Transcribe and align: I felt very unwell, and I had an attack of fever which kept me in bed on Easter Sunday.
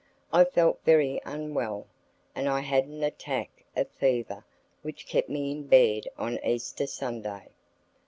I 0.33 0.45
felt 0.45 0.79
very 0.83 1.21
unwell, 1.25 1.85
and 2.33 2.49
I 2.49 2.61
had 2.61 2.85
an 2.85 3.03
attack 3.03 3.63
of 3.75 3.87
fever 3.91 4.43
which 4.81 5.05
kept 5.05 5.29
me 5.29 5.51
in 5.51 5.67
bed 5.67 6.05
on 6.17 6.43
Easter 6.43 6.87
Sunday. 6.87 7.49